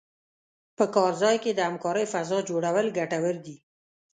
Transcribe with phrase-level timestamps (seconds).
[0.77, 3.57] په کار ځای کې د همکارۍ فضا جوړول ګټور دي.